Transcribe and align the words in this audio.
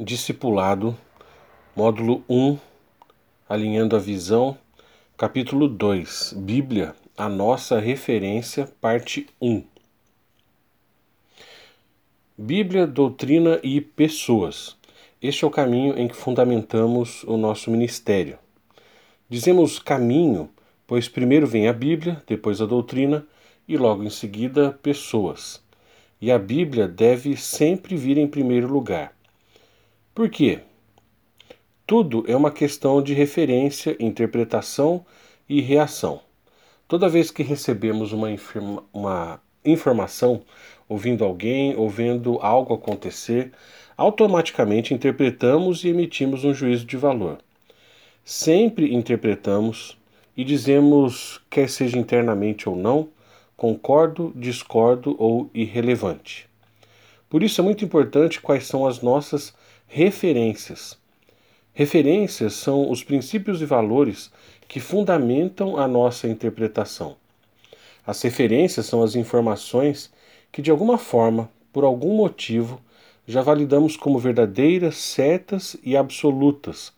Discipulado, 0.00 0.96
módulo 1.76 2.24
1, 2.26 2.58
alinhando 3.46 3.94
a 3.94 3.98
visão, 3.98 4.56
capítulo 5.18 5.68
2, 5.68 6.32
Bíblia, 6.38 6.96
a 7.14 7.28
nossa 7.28 7.78
referência, 7.78 8.66
parte 8.80 9.26
1. 9.38 9.62
Bíblia, 12.38 12.86
doutrina 12.86 13.60
e 13.62 13.82
pessoas. 13.82 14.78
Este 15.20 15.44
é 15.44 15.46
o 15.46 15.50
caminho 15.50 15.98
em 15.98 16.08
que 16.08 16.16
fundamentamos 16.16 17.22
o 17.24 17.36
nosso 17.36 17.70
ministério. 17.70 18.38
Dizemos 19.28 19.78
caminho, 19.78 20.48
pois 20.86 21.06
primeiro 21.06 21.46
vem 21.46 21.68
a 21.68 21.72
Bíblia, 21.72 22.22
depois 22.26 22.62
a 22.62 22.66
doutrina 22.66 23.26
e 23.68 23.76
logo 23.76 24.02
em 24.02 24.10
seguida 24.10 24.72
pessoas. 24.82 25.62
E 26.18 26.32
a 26.32 26.38
Bíblia 26.38 26.88
deve 26.88 27.36
sempre 27.36 27.94
vir 27.94 28.16
em 28.16 28.26
primeiro 28.26 28.72
lugar. 28.72 29.12
Por 30.14 30.28
quê? 30.28 30.60
Tudo 31.86 32.22
é 32.28 32.36
uma 32.36 32.50
questão 32.50 33.02
de 33.02 33.14
referência, 33.14 33.96
interpretação 33.98 35.06
e 35.48 35.62
reação. 35.62 36.20
Toda 36.86 37.08
vez 37.08 37.30
que 37.30 37.42
recebemos 37.42 38.12
uma, 38.12 38.28
uma 38.92 39.40
informação, 39.64 40.42
ouvindo 40.86 41.24
alguém 41.24 41.74
ou 41.76 41.88
vendo 41.88 42.38
algo 42.42 42.74
acontecer, 42.74 43.52
automaticamente 43.96 44.92
interpretamos 44.92 45.82
e 45.82 45.88
emitimos 45.88 46.44
um 46.44 46.52
juízo 46.52 46.84
de 46.84 46.98
valor. 46.98 47.38
Sempre 48.22 48.94
interpretamos 48.94 49.96
e 50.36 50.44
dizemos, 50.44 51.40
quer 51.48 51.70
seja 51.70 51.98
internamente 51.98 52.68
ou 52.68 52.76
não, 52.76 53.08
concordo, 53.56 54.30
discordo 54.36 55.16
ou 55.18 55.48
irrelevante. 55.54 56.46
Por 57.30 57.42
isso 57.42 57.62
é 57.62 57.64
muito 57.64 57.82
importante 57.82 58.42
quais 58.42 58.66
são 58.66 58.86
as 58.86 59.00
nossas 59.00 59.54
referências. 59.94 60.98
Referências 61.74 62.54
são 62.54 62.90
os 62.90 63.04
princípios 63.04 63.60
e 63.60 63.66
valores 63.66 64.32
que 64.66 64.80
fundamentam 64.80 65.76
a 65.76 65.86
nossa 65.86 66.26
interpretação. 66.26 67.14
As 68.06 68.22
referências 68.22 68.86
são 68.86 69.02
as 69.02 69.14
informações 69.14 70.10
que, 70.50 70.62
de 70.62 70.70
alguma 70.70 70.96
forma, 70.96 71.50
por 71.70 71.84
algum 71.84 72.16
motivo, 72.16 72.80
já 73.28 73.42
validamos 73.42 73.94
como 73.94 74.18
verdadeiras, 74.18 74.96
certas 74.96 75.76
e 75.84 75.94
absolutas, 75.94 76.90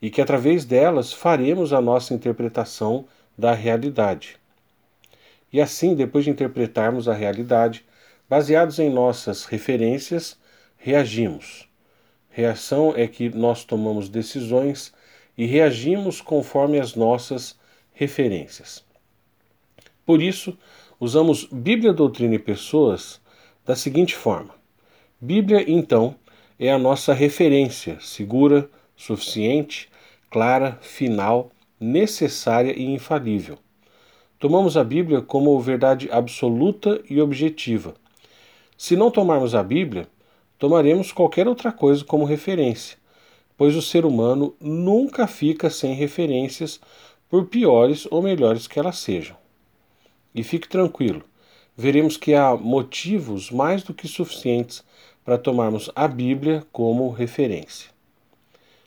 e 0.00 0.08
que 0.08 0.22
através 0.22 0.64
delas 0.64 1.12
faremos 1.12 1.74
a 1.74 1.82
nossa 1.82 2.14
interpretação 2.14 3.04
da 3.36 3.52
realidade. 3.52 4.38
E 5.52 5.60
assim, 5.60 5.94
depois 5.94 6.24
de 6.24 6.30
interpretarmos 6.30 7.10
a 7.10 7.12
realidade, 7.12 7.84
baseados 8.26 8.78
em 8.78 8.88
nossas 8.88 9.44
referências, 9.44 10.38
reagimos. 10.78 11.67
Reação 12.38 12.94
é 12.96 13.08
que 13.08 13.28
nós 13.30 13.64
tomamos 13.64 14.08
decisões 14.08 14.94
e 15.36 15.44
reagimos 15.44 16.20
conforme 16.20 16.78
as 16.78 16.94
nossas 16.94 17.58
referências. 17.92 18.84
Por 20.06 20.22
isso, 20.22 20.56
usamos 21.00 21.48
Bíblia, 21.50 21.92
Doutrina 21.92 22.36
e 22.36 22.38
Pessoas 22.38 23.20
da 23.66 23.74
seguinte 23.74 24.14
forma: 24.14 24.54
Bíblia, 25.20 25.64
então, 25.66 26.14
é 26.60 26.70
a 26.70 26.78
nossa 26.78 27.12
referência 27.12 27.98
segura, 27.98 28.70
suficiente, 28.94 29.88
clara, 30.30 30.78
final, 30.80 31.50
necessária 31.80 32.70
e 32.70 32.84
infalível. 32.84 33.58
Tomamos 34.38 34.76
a 34.76 34.84
Bíblia 34.84 35.20
como 35.20 35.58
verdade 35.58 36.08
absoluta 36.12 37.02
e 37.10 37.20
objetiva. 37.20 37.96
Se 38.76 38.94
não 38.94 39.10
tomarmos 39.10 39.56
a 39.56 39.62
Bíblia, 39.64 40.06
tomaremos 40.58 41.12
qualquer 41.12 41.46
outra 41.46 41.70
coisa 41.70 42.04
como 42.04 42.24
referência, 42.24 42.98
pois 43.56 43.76
o 43.76 43.82
ser 43.82 44.04
humano 44.04 44.54
nunca 44.60 45.26
fica 45.26 45.70
sem 45.70 45.94
referências, 45.94 46.80
por 47.28 47.46
piores 47.46 48.06
ou 48.10 48.22
melhores 48.22 48.66
que 48.66 48.78
elas 48.78 48.98
sejam. 48.98 49.36
E 50.34 50.42
fique 50.42 50.68
tranquilo, 50.68 51.22
veremos 51.76 52.16
que 52.16 52.34
há 52.34 52.56
motivos 52.56 53.50
mais 53.50 53.82
do 53.82 53.92
que 53.92 54.08
suficientes 54.08 54.82
para 55.24 55.36
tomarmos 55.36 55.90
a 55.94 56.08
Bíblia 56.08 56.66
como 56.72 57.10
referência. 57.10 57.90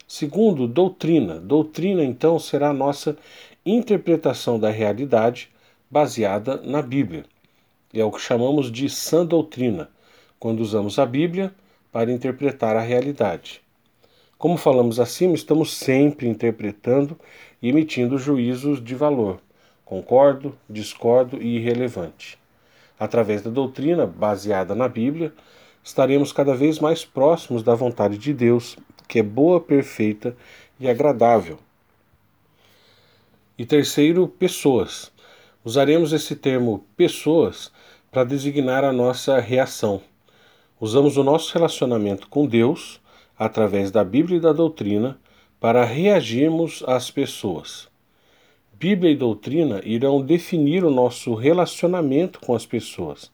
Segundo, 0.08 0.68
doutrina. 0.68 1.40
Doutrina, 1.40 2.04
então, 2.04 2.38
será 2.40 2.72
a 2.72 2.74
nossa 2.74 3.16
interpretação 3.66 4.60
da 4.60 4.70
realidade 4.70 5.50
baseada 5.90 6.58
na 6.58 6.82
Bíblia. 6.82 7.26
É 7.94 8.04
o 8.04 8.12
que 8.12 8.20
chamamos 8.20 8.72
de 8.72 8.90
sã 8.90 9.26
doutrina, 9.26 9.90
quando 10.40 10.62
usamos 10.62 10.98
a 10.98 11.06
Bíblia 11.06 11.54
para 11.92 12.12
interpretar 12.12 12.76
a 12.76 12.82
realidade. 12.82 13.62
Como 14.38 14.58
falamos 14.58 15.00
acima, 15.00 15.36
estamos 15.36 15.74
sempre 15.74 16.28
interpretando 16.28 17.20
e 17.62 17.70
emitindo 17.70 18.18
juízos 18.18 18.84
de 18.84 18.96
valor. 18.96 19.40
Concordo, 19.86 20.58
discordo 20.70 21.42
e 21.42 21.58
irrelevante. 21.58 22.40
Através 23.00 23.42
da 23.42 23.52
doutrina 23.52 24.06
baseada 24.06 24.74
na 24.74 24.88
Bíblia, 24.88 25.34
estaremos 25.84 26.32
cada 26.32 26.56
vez 26.56 26.80
mais 26.80 27.04
próximos 27.04 27.62
da 27.62 27.76
vontade 27.76 28.18
de 28.18 28.34
Deus, 28.34 28.78
que 29.08 29.20
é 29.20 29.24
boa, 29.24 29.60
perfeita 29.60 30.36
e 30.80 30.90
agradável. 30.90 31.60
E 33.58 33.66
terceiro, 33.66 34.28
pessoas. 34.28 35.12
Usaremos 35.64 36.14
esse 36.14 36.36
termo 36.36 36.84
pessoas 36.98 37.72
para 38.10 38.24
designar 38.24 38.84
a 38.84 38.92
nossa 38.92 39.40
reação. 39.40 40.02
Usamos 40.82 41.16
o 41.16 41.24
nosso 41.24 41.54
relacionamento 41.54 42.28
com 42.28 42.48
Deus, 42.48 43.00
através 43.38 43.92
da 43.92 44.04
Bíblia 44.04 44.38
e 44.38 44.42
da 44.42 44.52
doutrina, 44.52 45.16
para 45.60 45.86
reagirmos 45.86 46.84
às 46.88 47.12
pessoas. 47.12 47.88
Bíblia 48.74 49.12
e 49.12 49.16
doutrina 49.16 49.80
irão 49.86 50.20
definir 50.24 50.84
o 50.84 50.90
nosso 50.90 51.36
relacionamento 51.36 52.40
com 52.40 52.56
as 52.56 52.66
pessoas, 52.66 53.32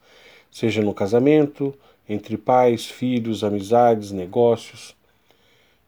seja 0.51 0.81
no 0.81 0.93
casamento, 0.93 1.73
entre 2.09 2.37
pais, 2.37 2.85
filhos, 2.85 3.45
amizades, 3.45 4.11
negócios. 4.11 4.93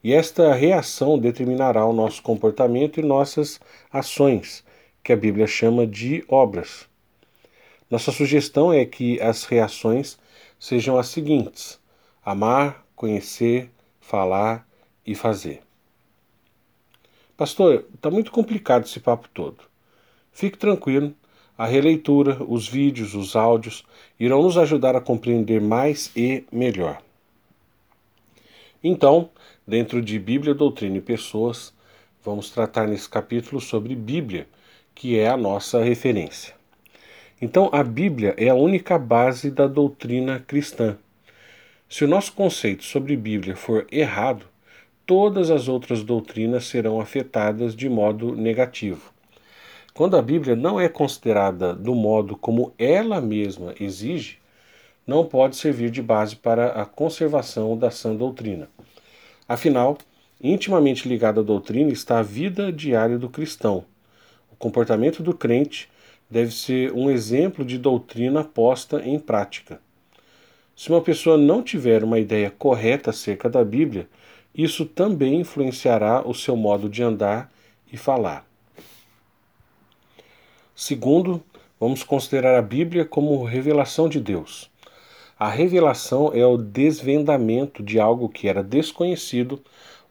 E 0.01 0.13
esta 0.13 0.53
reação 0.53 1.19
determinará 1.19 1.85
o 1.85 1.91
nosso 1.91 2.23
comportamento 2.23 3.01
e 3.01 3.03
nossas 3.03 3.59
ações, 3.91 4.63
que 5.03 5.11
a 5.11 5.17
Bíblia 5.17 5.45
chama 5.45 5.85
de 5.85 6.23
obras. 6.29 6.87
Nossa 7.91 8.13
sugestão 8.13 8.71
é 8.71 8.85
que 8.85 9.19
as 9.19 9.43
reações 9.43 10.17
sejam 10.59 10.97
as 10.99 11.07
seguintes: 11.07 11.79
amar, 12.23 12.85
conhecer, 12.95 13.71
falar 14.01 14.67
e 15.05 15.15
fazer. 15.15 15.61
Pastor, 17.37 17.85
está 17.95 18.11
muito 18.11 18.31
complicado 18.31 18.83
esse 18.83 18.99
papo 18.99 19.29
todo. 19.33 19.63
Fique 20.31 20.57
tranquilo, 20.57 21.15
a 21.57 21.65
releitura, 21.65 22.43
os 22.43 22.67
vídeos, 22.67 23.15
os 23.15 23.35
áudios 23.35 23.85
irão 24.19 24.43
nos 24.43 24.57
ajudar 24.57 24.95
a 24.95 25.01
compreender 25.01 25.61
mais 25.61 26.11
e 26.15 26.45
melhor. 26.51 27.01
Então, 28.83 29.29
dentro 29.65 30.01
de 30.01 30.17
Bíblia, 30.19 30.53
Doutrina 30.53 30.97
e 30.97 31.01
Pessoas, 31.01 31.73
vamos 32.23 32.49
tratar 32.49 32.87
nesse 32.87 33.09
capítulo 33.09 33.59
sobre 33.59 33.95
Bíblia, 33.95 34.47
que 34.93 35.17
é 35.17 35.29
a 35.29 35.37
nossa 35.37 35.81
referência. 35.81 36.58
Então, 37.41 37.69
a 37.71 37.81
Bíblia 37.83 38.33
é 38.37 38.49
a 38.49 38.55
única 38.55 38.99
base 38.99 39.49
da 39.49 39.65
doutrina 39.65 40.43
cristã. 40.45 40.97
Se 41.87 42.03
o 42.03 42.07
nosso 42.07 42.33
conceito 42.33 42.83
sobre 42.83 43.15
Bíblia 43.15 43.55
for 43.55 43.87
errado, 43.89 44.45
todas 45.05 45.49
as 45.49 45.69
outras 45.69 46.03
doutrinas 46.03 46.65
serão 46.65 46.99
afetadas 46.99 47.73
de 47.73 47.87
modo 47.87 48.35
negativo. 48.35 49.13
Quando 49.93 50.17
a 50.17 50.21
Bíblia 50.21 50.55
não 50.55 50.79
é 50.79 50.89
considerada 50.89 51.73
do 51.73 51.95
modo 51.95 52.35
como 52.35 52.73
ela 52.77 53.21
mesma 53.21 53.73
exige, 53.79 54.37
não 55.07 55.25
pode 55.25 55.55
servir 55.55 55.89
de 55.89 56.01
base 56.01 56.35
para 56.35 56.73
a 56.73 56.85
conservação 56.85 57.77
da 57.77 57.89
sã 57.89 58.13
doutrina. 58.13 58.69
Afinal, 59.47 59.97
intimamente 60.41 61.07
ligada 61.07 61.39
à 61.39 61.43
doutrina 61.43 61.91
está 61.91 62.19
a 62.19 62.23
vida 62.23 62.71
diária 62.71 63.17
do 63.17 63.29
cristão. 63.29 63.85
O 64.51 64.55
comportamento 64.57 65.23
do 65.23 65.33
crente 65.33 65.89
deve 66.29 66.51
ser 66.53 66.93
um 66.93 67.09
exemplo 67.09 67.65
de 67.65 67.77
doutrina 67.77 68.43
posta 68.43 69.01
em 69.01 69.17
prática. 69.17 69.81
Se 70.75 70.89
uma 70.89 71.01
pessoa 71.01 71.37
não 71.37 71.63
tiver 71.63 72.03
uma 72.03 72.19
ideia 72.19 72.51
correta 72.51 73.09
acerca 73.09 73.49
da 73.49 73.63
Bíblia, 73.65 74.07
isso 74.53 74.85
também 74.85 75.41
influenciará 75.41 76.25
o 76.25 76.33
seu 76.33 76.55
modo 76.55 76.87
de 76.87 77.03
andar 77.03 77.51
e 77.91 77.97
falar. 77.97 78.45
Segundo, 80.75 81.43
vamos 81.79 82.03
considerar 82.03 82.57
a 82.57 82.61
Bíblia 82.61 83.03
como 83.03 83.43
revelação 83.43 84.07
de 84.07 84.19
Deus. 84.19 84.69
A 85.37 85.49
revelação 85.49 86.31
é 86.33 86.45
o 86.45 86.57
desvendamento 86.57 87.81
de 87.81 87.99
algo 87.99 88.29
que 88.29 88.47
era 88.47 88.63
desconhecido 88.63 89.61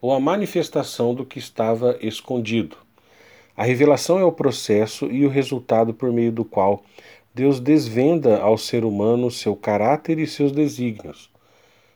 ou 0.01 0.13
a 0.13 0.19
manifestação 0.19 1.13
do 1.13 1.25
que 1.25 1.39
estava 1.39 1.97
escondido. 2.01 2.77
A 3.59 3.65
revelação 3.65 4.17
é 4.17 4.23
o 4.23 4.31
processo 4.31 5.11
e 5.11 5.25
o 5.25 5.29
resultado 5.29 5.93
por 5.93 6.13
meio 6.13 6.31
do 6.31 6.45
qual 6.45 6.81
Deus 7.35 7.59
desvenda 7.59 8.39
ao 8.39 8.57
ser 8.57 8.85
humano 8.85 9.29
seu 9.29 9.53
caráter 9.53 10.17
e 10.17 10.25
seus 10.25 10.53
desígnios. 10.53 11.29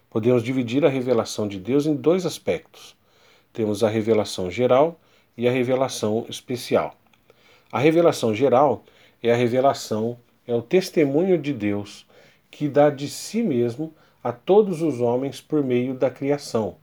Podemos 0.09 0.43
dividir 0.43 0.83
a 0.83 0.89
revelação 0.89 1.47
de 1.47 1.57
Deus 1.57 1.85
em 1.85 1.95
dois 1.95 2.25
aspectos. 2.25 2.97
Temos 3.53 3.81
a 3.81 3.87
revelação 3.87 4.51
geral 4.51 4.99
e 5.37 5.47
a 5.47 5.51
revelação 5.53 6.25
especial. 6.27 6.97
A 7.71 7.79
revelação 7.79 8.35
geral 8.35 8.83
é 9.23 9.31
a 9.31 9.37
revelação, 9.37 10.17
é 10.45 10.53
o 10.53 10.61
testemunho 10.61 11.37
de 11.37 11.53
Deus 11.53 12.05
que 12.51 12.67
dá 12.67 12.89
de 12.89 13.07
si 13.07 13.41
mesmo 13.41 13.93
a 14.21 14.33
todos 14.33 14.81
os 14.81 14.99
homens 14.99 15.39
por 15.39 15.63
meio 15.63 15.93
da 15.93 16.09
criação, 16.09 16.75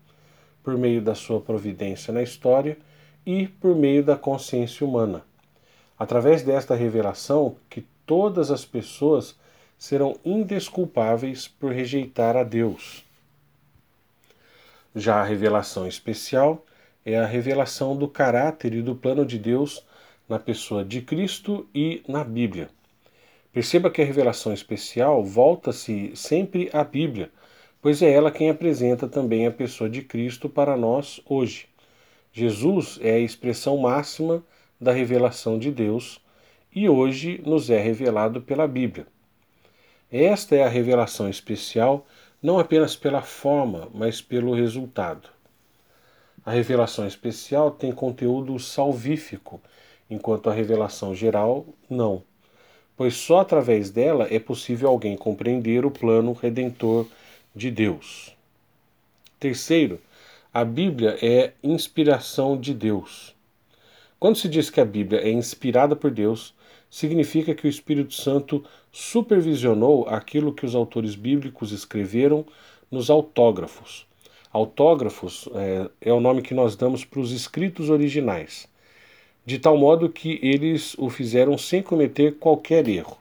por 0.63 0.79
meio 0.79 1.03
da 1.03 1.15
sua 1.15 1.39
providência 1.39 2.15
na 2.15 2.23
história 2.23 2.79
e 3.25 3.47
por 3.47 3.75
meio 3.75 4.03
da 4.03 4.17
consciência 4.17 4.87
humana. 4.87 5.25
Através 5.99 6.43
desta 6.43 6.75
revelação 6.75 7.57
que 7.69 7.85
todas 8.07 8.51
as 8.51 8.65
pessoas 8.65 9.39
serão 9.79 10.17
indesculpáveis 10.25 11.49
por 11.49 11.73
rejeitar 11.73 12.37
a 12.37 12.43
Deus. 12.43 13.05
Já 14.95 15.21
a 15.21 15.25
revelação 15.25 15.87
especial 15.87 16.65
é 17.05 17.19
a 17.19 17.27
revelação 17.27 17.97
do 17.97 18.09
caráter 18.09 18.75
e 18.75 18.83
do 18.83 18.95
plano 18.95 19.25
de 19.25 19.39
Deus 19.39 19.85
na 20.29 20.39
pessoa 20.39 20.85
de 20.85 21.01
Cristo 21.01 21.67
e 21.75 22.03
na 22.07 22.23
Bíblia. 22.23 22.69
Perceba 23.53 23.91
que 23.91 24.01
a 24.01 24.05
revelação 24.05 24.53
especial 24.53 25.25
volta-se 25.25 26.13
sempre 26.15 26.71
à 26.73 26.85
Bíblia, 26.85 27.31
pois 27.83 28.01
é 28.01 28.11
ela 28.11 28.31
quem 28.31 28.49
apresenta 28.49 29.09
também 29.09 29.47
a 29.47 29.51
pessoa 29.51 29.91
de 29.91 30.03
Cristo 30.03 30.49
para 30.49 30.77
nós 30.77 31.21
hoje. 31.27 31.67
Jesus 32.33 32.99
é 33.03 33.13
a 33.13 33.19
expressão 33.19 33.77
máxima 33.77 34.43
da 34.81 34.93
revelação 34.93 35.59
de 35.59 35.71
Deus 35.71 36.21
e 36.75 36.89
hoje 36.89 37.43
nos 37.45 37.71
é 37.71 37.79
revelado 37.79 38.41
pela 38.41 38.69
Bíblia. 38.69 39.07
Esta 40.11 40.55
é 40.57 40.63
a 40.63 40.69
revelação 40.69 41.29
especial 41.29 42.07
não 42.43 42.59
apenas 42.59 42.97
pela 42.97 43.21
forma, 43.21 43.89
mas 43.93 44.23
pelo 44.23 44.55
resultado. 44.55 45.29
A 46.45 46.53
revelação 46.53 47.07
especial 47.07 47.71
tem 47.71 47.93
conteúdo 47.93 48.59
salvífico, 48.59 49.61
enquanto 50.09 50.49
a 50.49 50.55
revelação 50.55 51.15
geral 51.15 51.67
não, 51.89 52.23
pois 52.97 53.15
só 53.15 53.41
através 53.41 53.91
dela 53.91 54.27
é 54.31 54.39
possível 54.39 54.89
alguém 54.89 55.17
compreender 55.17 55.85
o 55.85 55.91
plano 55.91 56.33
redentor 56.33 57.07
de 57.55 57.71
Deus. 57.71 58.35
Terceiro, 59.39 60.01
a 60.53 60.65
Bíblia 60.65 61.17
é 61.23 61.53
inspiração 61.63 62.59
de 62.59 62.75
Deus. 62.75 63.37
Quando 64.19 64.37
se 64.37 64.49
diz 64.49 64.69
que 64.69 64.81
a 64.81 64.85
Bíblia 64.85 65.21
é 65.21 65.31
inspirada 65.31 65.95
por 65.95 66.11
Deus, 66.11 66.53
significa 66.91 67.55
que 67.55 67.69
o 67.69 67.71
Espírito 67.71 68.15
Santo 68.15 68.65
supervisionou 68.91 70.09
aquilo 70.09 70.53
que 70.53 70.67
os 70.67 70.75
autores 70.75 71.15
bíblicos 71.15 71.71
escreveram 71.71 72.45
nos 72.91 73.11
autógrafos. 73.11 74.05
Autógrafos 74.53 75.49
é, 75.55 75.89
é 76.01 76.13
o 76.13 76.19
nome 76.19 76.43
que 76.43 76.53
nós 76.53 76.75
damos 76.75 77.05
para 77.05 77.21
os 77.21 77.31
escritos 77.31 77.89
originais, 77.89 78.69
de 79.47 79.57
tal 79.57 79.79
modo 79.79 80.11
que 80.11 80.41
eles 80.43 80.97
o 80.99 81.09
fizeram 81.09 81.57
sem 81.57 81.81
cometer 81.81 82.39
qualquer 82.39 82.89
erro. 82.89 83.17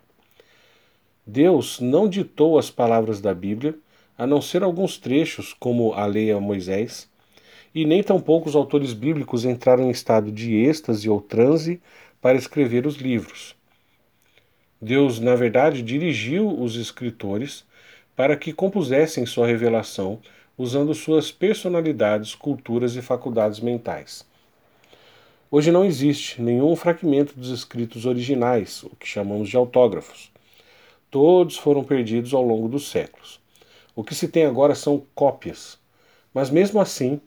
Deus 1.28 1.80
não 1.80 2.10
ditou 2.10 2.58
as 2.58 2.72
palavras 2.72 3.22
da 3.22 3.36
Bíblia, 3.36 3.75
a 4.18 4.25
não 4.25 4.42
ser 4.42 4.64
alguns 4.64 4.98
trechos, 4.98 5.54
como 5.54 5.94
a 5.94 6.08
lei 6.08 6.32
a 6.32 6.40
Moisés, 6.40 7.09
e 7.74 7.86
nem 7.86 8.01
tampouco 8.01 8.50
os 8.50 8.56
autores 8.56 8.94
bíblicos 8.94 9.45
entraram 9.45 9.86
em 9.86 9.92
estado 9.92 10.31
de 10.31 10.56
êxtase 10.56 11.10
ou 11.10 11.21
transe 11.21 11.81
para 12.21 12.38
escrever 12.38 12.86
os 12.86 12.95
livros. 12.95 13.56
Deus, 14.81 15.19
na 15.19 15.36
verdade, 15.36 15.81
dirigiu 15.81 16.50
os 16.50 16.75
escritores 16.75 17.66
para 18.16 18.36
que 18.36 18.54
compusessem 18.54 19.25
sua 19.25 19.48
revelação 19.48 20.19
usando 20.57 20.94
suas 20.94 21.31
personalidades, 21.31 22.36
culturas 22.36 22.95
e 22.95 23.01
faculdades 23.01 23.60
mentais. 23.60 24.25
Hoje 25.51 25.72
não 25.72 25.86
existe 25.86 26.42
nenhum 26.42 26.75
fragmento 26.75 27.33
dos 27.33 27.50
escritos 27.50 28.06
originais, 28.06 28.83
o 28.83 28.95
que 28.95 29.07
chamamos 29.07 29.50
de 29.50 29.57
autógrafos. 29.57 30.30
Todos 31.10 31.57
foram 31.57 31.83
perdidos 31.83 32.33
ao 32.33 32.44
longo 32.44 32.68
dos 32.68 32.89
séculos. 32.89 33.39
O 33.95 34.04
que 34.04 34.13
se 34.13 34.27
tem 34.27 34.45
agora 34.45 34.75
são 34.75 35.01
cópias. 35.15 35.80
Mas 36.33 36.50
mesmo 36.50 36.80
assim, 36.80 37.19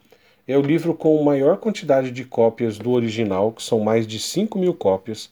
é 0.47 0.57
o 0.57 0.63
livro 0.63 0.95
com 0.95 1.23
maior 1.23 1.57
quantidade 1.59 2.11
de 2.11 2.25
cópias 2.25 2.79
do 2.79 2.91
original, 2.91 3.53
que 3.53 3.63
são 3.63 3.81
mais 3.81 4.07
de 4.07 4.19
5 4.19 4.59
mil 4.59 4.75
cópias, 4.75 5.31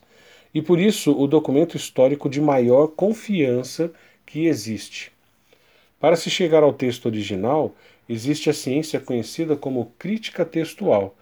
e 0.53 0.61
por 0.61 0.79
isso 0.79 1.11
o 1.17 1.27
documento 1.27 1.75
histórico 1.75 2.29
de 2.29 2.39
maior 2.39 2.87
confiança 2.87 3.91
que 4.25 4.47
existe. 4.47 5.11
Para 5.99 6.15
se 6.15 6.29
chegar 6.29 6.63
ao 6.63 6.73
texto 6.73 7.05
original, 7.05 7.75
existe 8.07 8.49
a 8.49 8.53
ciência 8.53 8.99
conhecida 8.99 9.55
como 9.55 9.93
crítica 9.99 10.43
textual, 10.43 11.15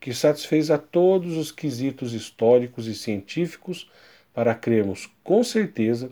que 0.00 0.12
satisfez 0.12 0.70
a 0.70 0.78
todos 0.78 1.36
os 1.36 1.52
quesitos 1.52 2.12
históricos 2.12 2.86
e 2.86 2.94
científicos 2.94 3.88
para 4.34 4.54
crermos 4.54 5.08
com 5.22 5.42
certeza 5.44 6.10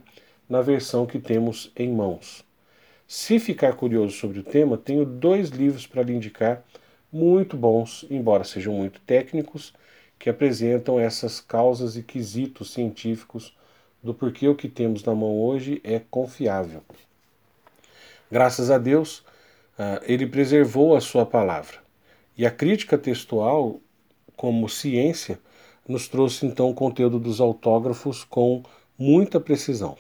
na 0.49 0.63
versão 0.63 1.05
que 1.05 1.19
temos 1.19 1.73
em 1.77 1.91
mãos. 1.93 2.45
Se 3.07 3.39
ficar 3.39 3.75
curioso 3.75 4.17
sobre 4.17 4.39
o 4.39 4.43
tema, 4.43 4.79
tenho 4.79 5.05
dois 5.05 5.51
livros 5.51 5.87
para 5.87 6.03
lhe 6.03 6.15
indicar, 6.15 6.65
muito 7.13 7.57
bons, 7.57 8.07
embora 8.11 8.45
sejam 8.45 8.73
muito 8.75 9.01
técnicos 9.01 9.75
que 10.19 10.31
apresentam 10.31 10.99
essas 10.99 11.41
causas 11.41 11.97
e 11.97 12.03
quesitos 12.03 12.73
científicos 12.73 13.57
do 14.03 14.15
porquê 14.15 14.49
o 14.49 14.55
que 14.55 14.69
temos 14.69 15.05
na 15.05 15.15
mão 15.15 15.41
hoje 15.41 15.81
é 15.85 16.01
confiável. 16.11 16.83
Graças 18.31 18.71
a 18.71 18.79
Deus, 18.79 19.25
ah, 19.79 20.01
ele 20.05 20.27
preservou 20.27 20.97
a 20.97 21.01
sua 21.01 21.27
palavra. 21.27 21.79
E 22.37 22.47
a 22.47 22.51
crítica 22.51 22.97
textual, 22.97 23.81
como 24.37 24.69
ciência, 24.69 25.39
nos 25.87 26.09
trouxe 26.09 26.47
então 26.47 26.71
o 26.71 26.75
conteúdo 26.75 27.19
dos 27.19 27.41
autógrafos 27.41 28.25
com 28.25 28.63
muita 28.99 29.41
precisão. 29.41 29.99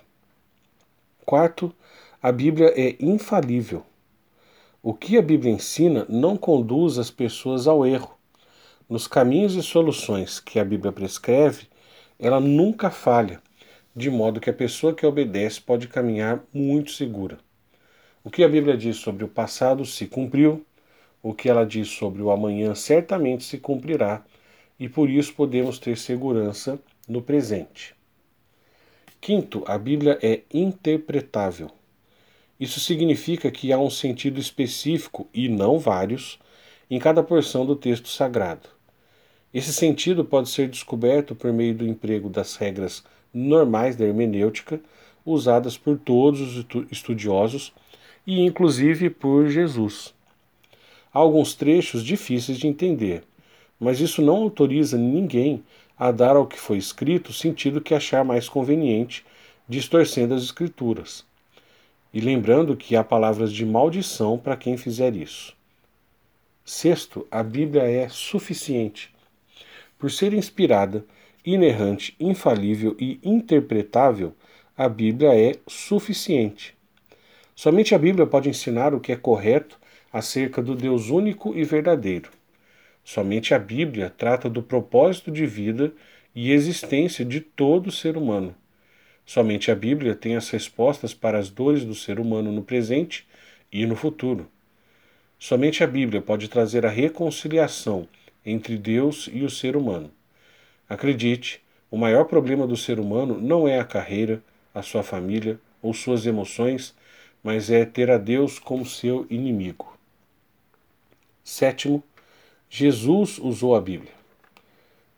Quarto, 1.27 1.75
a 2.23 2.33
Bíblia 2.33 2.73
é 2.77 2.97
infalível. 3.01 3.85
O 4.85 4.93
que 4.93 5.17
a 5.17 5.23
Bíblia 5.23 5.53
ensina 5.53 6.05
não 6.09 6.37
conduz 6.37 6.99
as 6.99 7.09
pessoas 7.09 7.69
ao 7.69 7.87
erro, 7.87 8.19
nos 8.91 9.07
caminhos 9.07 9.55
e 9.55 9.63
soluções 9.63 10.41
que 10.41 10.59
a 10.59 10.65
Bíblia 10.65 10.91
prescreve, 10.91 11.69
ela 12.19 12.41
nunca 12.41 12.91
falha, 12.91 13.41
de 13.95 14.11
modo 14.11 14.41
que 14.41 14.51
a 14.51 14.53
pessoa 14.53 14.93
que 14.93 15.07
obedece 15.07 15.61
pode 15.61 15.87
caminhar 15.87 16.43
muito 16.53 16.91
segura. 16.91 17.39
O 18.25 18.31
que 18.31 18.43
a 18.43 18.49
Bíblia 18.49 18.77
diz 18.77 18.97
sobre 18.97 19.23
o 19.23 19.29
passado 19.29 19.87
se 19.87 20.09
cumpriu, 20.09 20.67
o 21.23 21.33
que 21.33 21.49
ela 21.49 21.65
diz 21.65 21.87
sobre 21.87 22.21
o 22.21 22.33
amanhã 22.33 22.75
certamente 22.75 23.45
se 23.45 23.59
cumprirá, 23.59 24.25
e 24.81 24.89
por 24.89 25.09
isso 25.09 25.33
podemos 25.35 25.79
ter 25.79 25.97
segurança 25.97 26.77
no 27.07 27.23
presente. 27.23 27.95
Quinto, 29.21 29.63
a 29.65 29.79
Bíblia 29.79 30.19
é 30.21 30.41
interpretável. 30.53 31.71
Isso 32.63 32.79
significa 32.79 33.51
que 33.51 33.73
há 33.73 33.79
um 33.81 33.91
sentido 33.91 34.39
específico, 34.39 35.27
e 35.35 35.49
não 35.49 35.81
vários, 35.81 36.39
em 36.89 36.97
cada 36.97 37.21
porção 37.21 37.67
do 37.67 37.75
texto 37.75 38.07
sagrado. 38.07 38.69
Esse 39.53 39.73
sentido 39.73 40.25
pode 40.25 40.49
ser 40.49 40.69
descoberto 40.69 41.35
por 41.35 41.53
meio 41.53 41.75
do 41.75 41.85
emprego 41.85 42.31
das 42.31 42.55
regras 42.55 43.03
normais 43.35 43.97
da 43.97 44.05
hermenêutica, 44.05 44.81
usadas 45.27 45.77
por 45.77 45.99
todos 45.99 46.41
os 46.41 46.65
estudiosos 46.89 47.73
e 48.25 48.41
inclusive 48.41 49.11
por 49.11 49.49
Jesus. 49.49 50.15
Há 51.13 51.19
alguns 51.19 51.55
trechos 51.57 52.05
difíceis 52.05 52.59
de 52.59 52.69
entender, 52.69 53.25
mas 53.81 53.99
isso 53.99 54.23
não 54.23 54.37
autoriza 54.37 54.97
ninguém 54.97 55.65
a 55.99 56.13
dar 56.13 56.37
ao 56.37 56.47
que 56.47 56.61
foi 56.61 56.79
escrito 56.79 57.31
o 57.31 57.35
sentido 57.35 57.81
que 57.81 57.93
achar 57.93 58.25
mais 58.25 58.49
conveniente, 58.49 59.27
distorcendo 59.69 60.33
as 60.33 60.45
Escrituras. 60.45 61.25
E 62.13 62.21
lembrando 62.21 62.77
que 62.77 62.95
há 62.95 63.03
palavras 63.03 63.53
de 63.53 63.65
maldição 63.65 64.39
para 64.39 64.57
quem 64.57 64.77
fizer 64.77 65.17
isso. 65.17 65.57
Sexto, 66.65 67.27
a 67.31 67.43
Bíblia 67.43 67.83
é 67.83 68.09
suficiente 68.09 69.13
por 70.03 70.11
ser 70.11 70.35
inspirada, 70.35 71.05
inerrante, 71.47 72.17
infalível 72.19 72.97
e 72.99 73.21
interpretável, 73.23 74.35
a 74.77 74.89
Bíblia 74.89 75.33
é 75.33 75.55
suficiente. 75.69 76.75
Somente 77.55 77.95
a 77.95 77.99
Bíblia 77.99 78.27
pode 78.27 78.49
ensinar 78.49 78.93
o 78.95 78.99
que 78.99 79.13
é 79.13 79.17
correto 79.17 79.79
acerca 80.13 80.61
do 80.61 80.75
Deus 80.75 81.09
único 81.09 81.57
e 81.57 81.63
verdadeiro. 81.63 82.31
Somente 83.05 83.55
a 83.55 83.61
Bíblia 83.61 84.11
trata 84.11 84.51
do 84.51 84.61
propósito 84.61 85.31
de 85.31 85.47
vida 85.47 85.93
e 86.35 86.51
existência 86.51 87.25
de 87.25 87.41
todo 87.41 87.93
ser 87.93 88.17
humano. 88.17 88.57
Somente 89.25 89.71
a 89.71 89.75
Bíblia 89.75 90.15
tem 90.15 90.37
as 90.37 90.51
respostas 90.51 91.15
para 91.15 91.39
as 91.39 91.49
dores 91.49 91.85
do 91.85 91.95
ser 91.95 92.19
humano 92.19 92.53
no 92.53 92.63
presente 92.63 93.27
e 93.73 93.87
no 93.87 93.97
futuro. 93.97 94.49
Somente 95.39 95.83
a 95.83 95.87
Bíblia 95.87 96.21
pode 96.21 96.49
trazer 96.49 96.85
a 96.85 96.91
reconciliação 96.91 98.09
entre 98.45 98.77
Deus 98.77 99.29
e 99.33 99.43
o 99.43 99.51
ser 99.51 99.77
humano. 99.77 100.11
Acredite, 100.89 101.61
o 101.91 101.97
maior 101.97 102.25
problema 102.25 102.67
do 102.67 102.77
ser 102.77 102.99
humano 102.99 103.41
não 103.41 103.67
é 103.67 103.79
a 103.79 103.85
carreira, 103.85 104.43
a 104.75 104.83
sua 104.83 105.03
família 105.03 105.59
ou 105.81 105.93
suas 105.93 106.27
emoções, 106.27 106.95
mas 107.43 107.71
é 107.71 107.85
ter 107.85 108.11
a 108.11 108.19
Deus 108.19 108.59
como 108.59 108.87
seu 108.87 109.27
inimigo. 109.29 109.97
Sétimo, 111.45 112.03
Jesus 112.71 113.39
usou 113.39 113.75
a 113.75 113.81
Bíblia. 113.81 114.13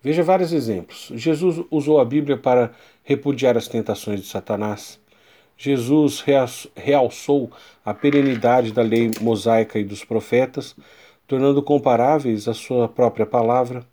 Veja 0.03 0.23
vários 0.23 0.53
exemplos. 0.53 1.11
Jesus 1.15 1.65
usou 1.71 2.01
a 2.01 2.05
Bíblia 2.05 2.37
para 2.37 2.75
repudiar 3.05 3.57
as 3.57 3.69
tentações 3.69 4.21
de 4.21 4.27
Satanás. 4.27 4.99
Jesus 5.57 6.25
realçou 6.75 7.53
a 7.85 7.95
perenidade 7.95 8.73
da 8.73 8.83
lei 8.83 9.11
mosaica 9.21 9.79
e 9.79 9.85
dos 9.85 10.05
profetas, 10.05 10.75
tornando 11.29 11.63
comparáveis 11.63 12.49
a 12.49 12.55
sua 12.55 12.89
própria 12.89 13.25
palavra. 13.25 13.87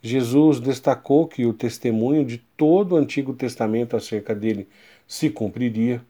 Jesus 0.00 0.60
destacou 0.60 1.26
que 1.26 1.46
o 1.46 1.52
testemunho 1.52 2.24
de 2.24 2.38
todo 2.56 2.92
o 2.92 2.96
Antigo 2.96 3.32
Testamento 3.32 3.96
acerca 3.96 4.34
dele 4.34 4.68
se 5.06 5.30
cumpriria. 5.30 6.04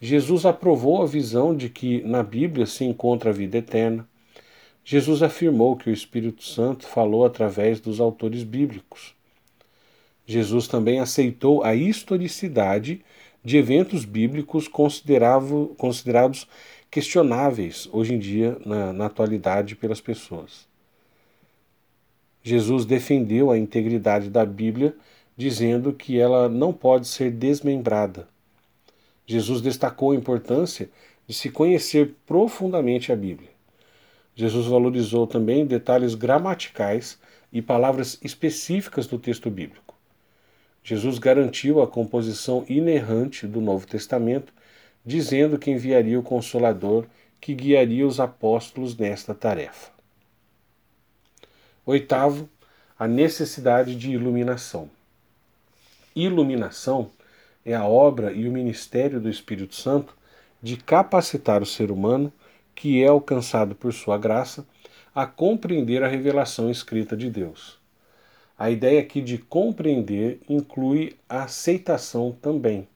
Jesus 0.00 0.44
aprovou 0.44 1.02
a 1.02 1.06
visão 1.06 1.54
de 1.56 1.68
que 1.68 2.02
na 2.02 2.22
Bíblia 2.22 2.66
se 2.66 2.84
encontra 2.84 3.30
a 3.30 3.32
vida 3.32 3.58
eterna. 3.58 4.08
Jesus 4.84 5.22
afirmou 5.22 5.76
que 5.76 5.90
o 5.90 5.92
Espírito 5.92 6.42
Santo 6.42 6.86
falou 6.86 7.24
através 7.24 7.80
dos 7.80 8.00
autores 8.00 8.42
bíblicos. 8.42 9.17
Jesus 10.28 10.68
também 10.68 11.00
aceitou 11.00 11.64
a 11.64 11.74
historicidade 11.74 13.02
de 13.42 13.56
eventos 13.56 14.04
bíblicos 14.04 14.68
considerados 14.68 16.46
questionáveis 16.90 17.88
hoje 17.90 18.12
em 18.12 18.18
dia, 18.18 18.58
na, 18.62 18.92
na 18.92 19.06
atualidade, 19.06 19.74
pelas 19.74 20.02
pessoas. 20.02 20.68
Jesus 22.42 22.84
defendeu 22.84 23.50
a 23.50 23.56
integridade 23.56 24.28
da 24.28 24.44
Bíblia, 24.44 24.94
dizendo 25.34 25.94
que 25.94 26.18
ela 26.18 26.46
não 26.46 26.74
pode 26.74 27.08
ser 27.08 27.30
desmembrada. 27.30 28.28
Jesus 29.26 29.62
destacou 29.62 30.12
a 30.12 30.16
importância 30.16 30.90
de 31.26 31.32
se 31.32 31.48
conhecer 31.48 32.14
profundamente 32.26 33.10
a 33.10 33.16
Bíblia. 33.16 33.48
Jesus 34.34 34.66
valorizou 34.66 35.26
também 35.26 35.64
detalhes 35.64 36.14
gramaticais 36.14 37.18
e 37.50 37.62
palavras 37.62 38.18
específicas 38.22 39.06
do 39.06 39.18
texto 39.18 39.48
bíblico. 39.48 39.97
Jesus 40.88 41.18
garantiu 41.18 41.82
a 41.82 41.86
composição 41.86 42.64
inerrante 42.66 43.46
do 43.46 43.60
Novo 43.60 43.86
Testamento, 43.86 44.54
dizendo 45.04 45.58
que 45.58 45.70
enviaria 45.70 46.18
o 46.18 46.22
Consolador 46.22 47.04
que 47.38 47.52
guiaria 47.52 48.06
os 48.06 48.18
apóstolos 48.18 48.96
nesta 48.96 49.34
tarefa. 49.34 49.90
Oitavo, 51.84 52.48
a 52.98 53.06
necessidade 53.06 53.94
de 53.96 54.12
iluminação. 54.12 54.88
Iluminação 56.16 57.10
é 57.66 57.74
a 57.74 57.84
obra 57.84 58.32
e 58.32 58.48
o 58.48 58.50
ministério 58.50 59.20
do 59.20 59.28
Espírito 59.28 59.74
Santo 59.74 60.16
de 60.62 60.78
capacitar 60.78 61.60
o 61.60 61.66
ser 61.66 61.90
humano 61.90 62.32
que 62.74 63.02
é 63.02 63.08
alcançado 63.08 63.74
por 63.74 63.92
sua 63.92 64.16
graça, 64.16 64.66
a 65.14 65.26
compreender 65.26 66.02
a 66.02 66.08
revelação 66.08 66.70
escrita 66.70 67.14
de 67.14 67.28
Deus. 67.28 67.77
A 68.58 68.70
ideia 68.70 69.00
aqui 69.00 69.20
de 69.20 69.38
compreender 69.38 70.40
inclui 70.48 71.16
a 71.28 71.44
aceitação 71.44 72.36
também. 72.42 72.88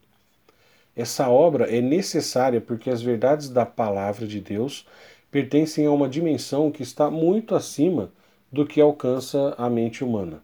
Essa 0.97 1.28
obra 1.28 1.64
é 1.75 1.81
necessária 1.81 2.61
porque 2.61 2.90
as 2.90 3.00
verdades 3.00 3.49
da 3.49 3.64
palavra 3.64 4.26
de 4.26 4.40
Deus 4.40 4.85
pertencem 5.31 5.87
a 5.87 5.92
uma 5.92 6.09
dimensão 6.09 6.71
que 6.71 6.83
está 6.83 7.09
muito 7.11 7.54
acima 7.54 8.12
do 8.50 8.66
que 8.66 8.81
alcança 8.81 9.54
a 9.57 9.71
mente 9.71 10.02
humana. 10.02 10.42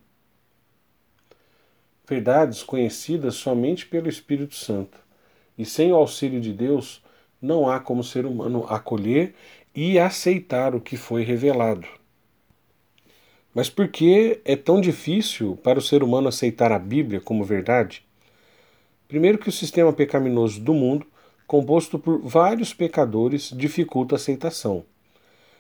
Verdades 2.08 2.62
conhecidas 2.62 3.34
somente 3.34 3.86
pelo 3.86 4.08
Espírito 4.08 4.54
Santo 4.54 4.98
e 5.58 5.64
sem 5.64 5.92
o 5.92 5.96
auxílio 5.96 6.40
de 6.40 6.52
Deus 6.52 7.02
não 7.42 7.68
há 7.68 7.80
como 7.80 8.04
ser 8.04 8.24
humano 8.24 8.64
acolher 8.68 9.34
e 9.74 9.98
aceitar 9.98 10.76
o 10.76 10.80
que 10.80 10.96
foi 10.96 11.24
revelado. 11.24 11.97
Mas 13.58 13.68
por 13.68 13.88
que 13.88 14.40
é 14.44 14.54
tão 14.54 14.80
difícil 14.80 15.58
para 15.64 15.80
o 15.80 15.82
ser 15.82 16.04
humano 16.04 16.28
aceitar 16.28 16.70
a 16.70 16.78
Bíblia 16.78 17.20
como 17.20 17.42
verdade? 17.42 18.04
Primeiro, 19.08 19.36
que 19.36 19.48
o 19.48 19.52
sistema 19.52 19.92
pecaminoso 19.92 20.60
do 20.60 20.72
mundo, 20.72 21.04
composto 21.44 21.98
por 21.98 22.20
vários 22.20 22.72
pecadores, 22.72 23.52
dificulta 23.52 24.14
a 24.14 24.16
aceitação. 24.16 24.84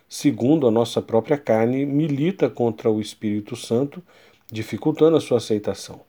Segundo, 0.08 0.68
a 0.68 0.70
nossa 0.70 1.02
própria 1.02 1.36
carne 1.36 1.84
milita 1.84 2.48
contra 2.48 2.88
o 2.88 3.00
Espírito 3.00 3.56
Santo, 3.56 4.00
dificultando 4.48 5.16
a 5.16 5.20
sua 5.20 5.38
aceitação. 5.38 6.02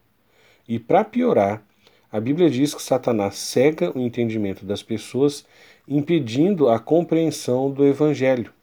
E 0.67 0.77
para 0.77 1.03
piorar, 1.03 1.65
a 2.11 2.19
Bíblia 2.19 2.51
diz 2.51 2.71
que 2.75 2.83
Satanás 2.83 3.33
cega 3.33 3.91
o 3.97 4.01
entendimento 4.01 4.63
das 4.63 4.83
pessoas, 4.83 5.43
impedindo 5.87 6.69
a 6.69 6.77
compreensão 6.77 7.71
do 7.71 7.83
Evangelho. 7.83 8.53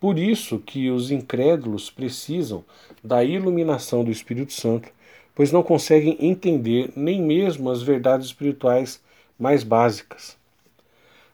Por 0.00 0.18
isso 0.18 0.58
que 0.58 0.90
os 0.90 1.10
incrédulos 1.10 1.90
precisam 1.90 2.64
da 3.04 3.22
iluminação 3.22 4.02
do 4.02 4.10
Espírito 4.10 4.54
Santo, 4.54 4.88
pois 5.34 5.52
não 5.52 5.62
conseguem 5.62 6.16
entender 6.18 6.90
nem 6.96 7.20
mesmo 7.20 7.70
as 7.70 7.82
verdades 7.82 8.28
espirituais 8.28 9.00
mais 9.38 9.62
básicas. 9.62 10.38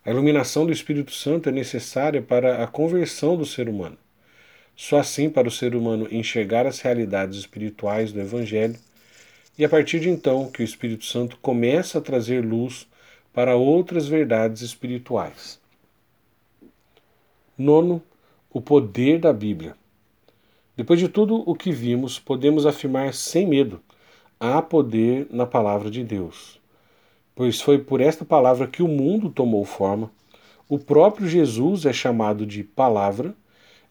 A 0.04 0.10
iluminação 0.10 0.66
do 0.66 0.72
Espírito 0.72 1.12
Santo 1.12 1.48
é 1.48 1.52
necessária 1.52 2.20
para 2.20 2.62
a 2.62 2.66
conversão 2.66 3.36
do 3.36 3.46
ser 3.46 3.68
humano. 3.68 3.96
Só 4.76 4.98
assim 4.98 5.30
para 5.30 5.48
o 5.48 5.50
ser 5.50 5.74
humano 5.74 6.06
enxergar 6.10 6.66
as 6.66 6.80
realidades 6.80 7.38
espirituais 7.38 8.12
do 8.12 8.20
Evangelho 8.20 8.76
e 9.58 9.64
a 9.64 9.68
partir 9.68 10.00
de 10.00 10.10
então 10.10 10.50
que 10.50 10.60
o 10.60 10.64
Espírito 10.64 11.04
Santo 11.04 11.38
começa 11.38 11.98
a 11.98 12.02
trazer 12.02 12.44
luz 12.44 12.86
para 13.32 13.56
outras 13.56 14.06
verdades 14.06 14.62
espirituais. 14.62 15.58
Nono, 17.56 18.02
o 18.56 18.60
poder 18.62 19.18
da 19.18 19.34
Bíblia. 19.34 19.74
Depois 20.74 20.98
de 20.98 21.10
tudo 21.10 21.44
o 21.46 21.54
que 21.54 21.70
vimos, 21.70 22.18
podemos 22.18 22.64
afirmar 22.64 23.12
sem 23.12 23.46
medo: 23.46 23.82
há 24.40 24.62
poder 24.62 25.26
na 25.30 25.44
palavra 25.44 25.90
de 25.90 26.02
Deus. 26.02 26.58
Pois 27.34 27.60
foi 27.60 27.76
por 27.76 28.00
esta 28.00 28.24
palavra 28.24 28.66
que 28.66 28.82
o 28.82 28.88
mundo 28.88 29.28
tomou 29.28 29.62
forma. 29.66 30.10
O 30.70 30.78
próprio 30.78 31.28
Jesus 31.28 31.84
é 31.84 31.92
chamado 31.92 32.46
de 32.46 32.64
palavra, 32.64 33.34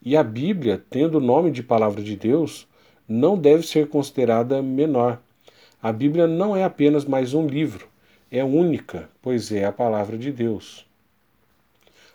e 0.02 0.18
a 0.18 0.24
Bíblia, 0.24 0.84
tendo 0.90 1.20
o 1.20 1.22
nome 1.22 1.52
de 1.52 1.62
palavra 1.62 2.02
de 2.02 2.16
Deus, 2.16 2.68
não 3.08 3.38
deve 3.38 3.68
ser 3.68 3.88
considerada 3.88 4.64
menor, 4.64 5.22
a 5.80 5.92
Bíblia 5.92 6.26
não 6.26 6.56
é 6.56 6.64
apenas 6.64 7.06
mais 7.06 7.36
um 7.36 7.46
livro, 7.46 7.88
é 8.32 8.44
única, 8.44 9.12
pois 9.22 9.52
é 9.52 9.64
a 9.64 9.72
palavra 9.72 10.18
de 10.18 10.32
Deus. 10.32 10.88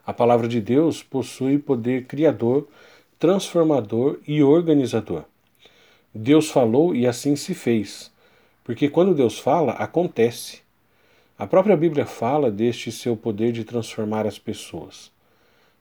A 0.07 0.13
palavra 0.13 0.49
de 0.49 0.61
Deus 0.61 1.03
possui 1.03 1.59
poder 1.59 2.07
criador, 2.07 2.67
transformador 3.19 4.19
e 4.27 4.43
organizador. 4.43 5.25
Deus 6.15 6.51
falou 6.51 6.95
e 6.95 7.07
assim 7.07 7.37
se 7.37 7.55
fez, 7.55 8.11
porque 8.65 8.89
quando 8.89 9.15
Deus 9.15 9.39
fala, 9.39 9.73
acontece. 9.73 10.63
A 11.39 11.47
própria 11.47 11.77
Bíblia 11.77 12.05
fala 12.05 12.51
deste 12.51 12.91
seu 12.91 13.17
poder 13.17 13.53
de 13.53 13.65
transformar 13.65 14.27
as 14.27 14.39
pessoas. 14.39 15.11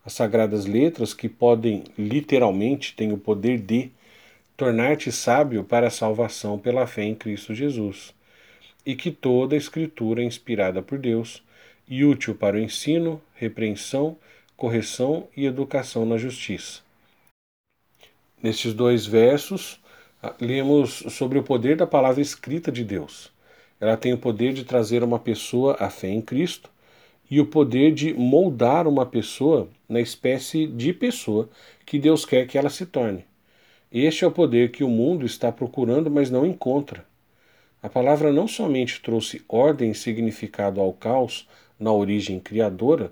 As 0.06 0.14
sagradas 0.14 0.66
letras, 0.66 1.14
que 1.14 1.28
podem 1.28 1.84
literalmente 1.98 2.96
têm 2.96 3.12
o 3.12 3.18
poder 3.18 3.60
de 3.60 3.92
tornar-te 4.56 5.12
sábio 5.12 5.64
para 5.64 5.88
a 5.88 5.92
salvação 5.92 6.60
pela 6.60 6.86
fé 6.86 7.04
em 7.04 7.16
Cristo 7.16 7.54
Jesus, 7.54 8.14
e 8.86 8.96
que 8.96 9.12
toda 9.12 9.56
a 9.56 9.58
Escritura 9.58 10.22
é 10.22 10.26
inspirada 10.26 10.82
por 10.82 10.98
Deus 10.98 11.44
e 11.90 12.06
útil 12.06 12.36
para 12.36 12.56
o 12.56 12.60
ensino, 12.60 13.20
repreensão, 13.34 14.16
correção 14.56 15.28
e 15.36 15.46
educação 15.46 16.06
na 16.06 16.18
justiça. 16.18 16.82
Nestes 18.42 18.74
dois 18.74 19.06
versos, 19.06 19.82
lemos 20.40 21.04
sobre 21.10 21.40
o 21.40 21.44
poder 21.44 21.76
da 21.76 21.88
palavra 21.88 22.22
escrita 22.22 22.72
de 22.72 22.84
Deus. 22.84 23.32
Ela 23.80 23.98
tem 23.98 24.14
o 24.14 24.18
poder 24.18 24.54
de 24.54 24.64
trazer 24.64 25.04
uma 25.04 25.18
pessoa 25.20 25.76
à 25.80 25.90
fé 25.90 26.10
em 26.10 26.22
Cristo 26.22 26.70
e 27.32 27.40
o 27.40 27.46
poder 27.46 27.94
de 27.94 28.14
moldar 28.14 28.88
uma 28.88 29.06
pessoa 29.06 29.70
na 29.88 30.02
espécie 30.02 30.68
de 30.68 30.94
pessoa 30.94 31.50
que 31.86 31.98
Deus 31.98 32.26
quer 32.26 32.48
que 32.48 32.58
ela 32.58 32.70
se 32.70 32.86
torne. 32.86 33.26
Este 33.92 34.24
é 34.24 34.28
o 34.28 34.32
poder 34.32 34.72
que 34.72 34.84
o 34.84 34.90
mundo 34.90 35.26
está 35.26 35.52
procurando, 35.52 36.12
mas 36.12 36.30
não 36.30 36.46
encontra. 36.46 37.06
A 37.82 37.90
palavra 37.90 38.32
não 38.32 38.48
somente 38.48 39.02
trouxe 39.02 39.42
ordem 39.48 39.92
e 39.92 39.96
significado 39.96 40.82
ao 40.82 40.92
caos 40.92 41.48
na 41.80 41.92
origem 41.92 42.40
criadora, 42.40 43.12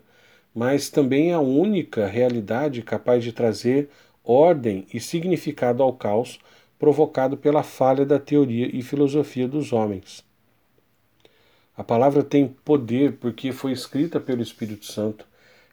mas 0.54 0.90
também 0.90 1.32
a 1.32 1.40
única 1.40 2.06
realidade 2.06 2.82
capaz 2.82 3.24
de 3.24 3.32
trazer 3.32 3.90
ordem 4.24 4.86
e 4.94 5.00
significado 5.00 5.82
ao 5.82 5.94
caos 5.94 6.40
provocado 6.78 7.38
pela 7.38 7.64
falha 7.64 8.06
da 8.06 8.20
teoria 8.20 8.70
e 8.72 8.82
filosofia 8.82 9.48
dos 9.48 9.72
homens. 9.72 10.26
A 11.76 11.84
palavra 11.84 12.24
tem 12.24 12.48
poder 12.48 13.14
porque 13.14 13.52
foi 13.52 13.72
escrita 13.72 14.20
pelo 14.20 14.42
Espírito 14.42 14.86
Santo 14.86 15.26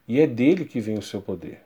e 0.06 0.20
é 0.20 0.26
dele 0.26 0.64
que 0.64 0.80
vem 0.80 0.98
o 0.98 1.02
seu 1.02 1.20
poder. 1.20 1.62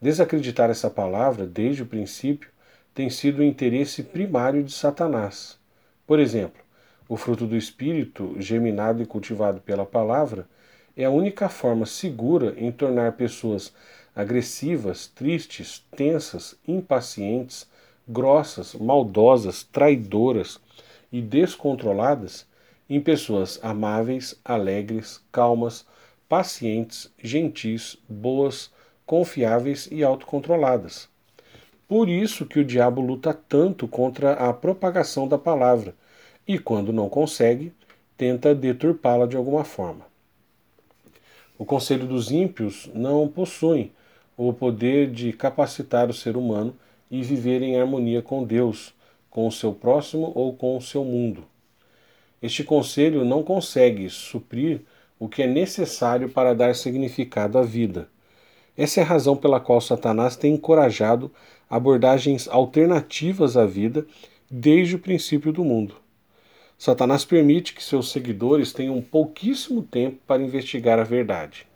Desacreditar 0.00 0.70
essa 0.70 0.90
palavra, 0.90 1.46
desde 1.46 1.82
o 1.82 1.86
princípio, 1.86 2.50
tem 2.94 3.10
sido 3.10 3.40
o 3.40 3.44
interesse 3.44 4.02
primário 4.02 4.62
de 4.62 4.72
Satanás. 4.72 5.58
Por 6.06 6.18
exemplo, 6.18 6.62
o 7.08 7.16
fruto 7.16 7.46
do 7.46 7.56
Espírito, 7.56 8.34
germinado 8.38 9.02
e 9.02 9.06
cultivado 9.06 9.60
pela 9.60 9.86
palavra, 9.86 10.48
é 10.96 11.04
a 11.04 11.10
única 11.10 11.48
forma 11.48 11.86
segura 11.86 12.54
em 12.56 12.72
tornar 12.72 13.12
pessoas 13.12 13.72
agressivas, 14.14 15.06
tristes, 15.08 15.84
tensas, 15.94 16.56
impacientes, 16.66 17.68
grossas, 18.08 18.74
maldosas, 18.74 19.62
traidoras 19.62 20.58
e 21.12 21.20
descontroladas 21.20 22.46
em 22.88 23.00
pessoas 23.00 23.60
amáveis, 23.62 24.34
alegres, 24.44 25.20
calmas, 25.30 25.84
pacientes, 26.28 27.12
gentis, 27.22 27.98
boas, 28.08 28.70
confiáveis 29.04 29.88
e 29.92 30.02
autocontroladas. 30.02 31.08
Por 31.86 32.08
isso 32.08 32.46
que 32.46 32.58
o 32.58 32.64
diabo 32.64 33.00
luta 33.00 33.32
tanto 33.32 33.86
contra 33.86 34.32
a 34.32 34.52
propagação 34.52 35.28
da 35.28 35.38
palavra 35.38 35.94
e, 36.46 36.58
quando 36.58 36.92
não 36.92 37.08
consegue, 37.08 37.72
tenta 38.16 38.54
deturpá-la 38.54 39.26
de 39.26 39.36
alguma 39.36 39.64
forma. 39.64 40.06
O 41.58 41.64
conselho 41.64 42.06
dos 42.06 42.30
ímpios 42.30 42.90
não 42.94 43.26
possui 43.28 43.92
o 44.36 44.52
poder 44.52 45.10
de 45.10 45.32
capacitar 45.32 46.10
o 46.10 46.14
ser 46.14 46.36
humano 46.36 46.74
e 47.10 47.22
viver 47.22 47.62
em 47.62 47.80
harmonia 47.80 48.20
com 48.20 48.44
Deus, 48.44 48.94
com 49.30 49.46
o 49.46 49.52
seu 49.52 49.72
próximo 49.72 50.32
ou 50.34 50.52
com 50.52 50.76
o 50.76 50.82
seu 50.82 51.04
mundo. 51.04 51.44
Este 52.42 52.62
conselho 52.62 53.24
não 53.24 53.42
consegue 53.42 54.10
suprir 54.10 54.82
o 55.18 55.28
que 55.28 55.42
é 55.42 55.46
necessário 55.46 56.28
para 56.28 56.54
dar 56.54 56.74
significado 56.74 57.56
à 57.58 57.62
vida. 57.62 58.08
Essa 58.76 59.00
é 59.00 59.02
a 59.02 59.06
razão 59.06 59.34
pela 59.34 59.58
qual 59.58 59.80
Satanás 59.80 60.36
tem 60.36 60.54
encorajado 60.54 61.32
abordagens 61.68 62.46
alternativas 62.48 63.56
à 63.56 63.64
vida 63.64 64.06
desde 64.50 64.96
o 64.96 64.98
princípio 64.98 65.50
do 65.52 65.64
mundo. 65.64 66.05
Satanás 66.78 67.24
permite 67.24 67.72
que 67.72 67.82
seus 67.82 68.10
seguidores 68.10 68.72
tenham 68.72 69.00
pouquíssimo 69.00 69.82
tempo 69.82 70.18
para 70.26 70.42
investigar 70.42 70.98
a 70.98 71.04
verdade. 71.04 71.66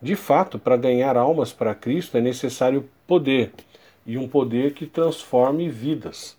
De 0.00 0.16
fato, 0.16 0.58
para 0.58 0.76
ganhar 0.76 1.16
almas 1.16 1.52
para 1.52 1.74
Cristo 1.74 2.16
é 2.16 2.20
necessário 2.20 2.88
poder, 3.06 3.52
e 4.06 4.16
um 4.16 4.28
poder 4.28 4.72
que 4.72 4.86
transforme 4.86 5.68
vidas. 5.68 6.36